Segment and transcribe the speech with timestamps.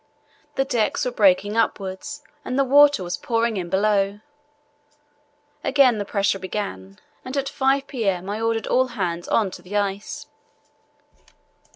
[0.55, 4.19] The decks were breaking upwards and the water was pouring in below.
[5.63, 8.27] Again the pressure began, and at 5 p.m.
[8.27, 10.25] I ordered all hands on to the ice.